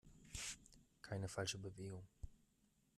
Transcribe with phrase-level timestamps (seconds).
[1.03, 2.07] Keine falsche Bewegung!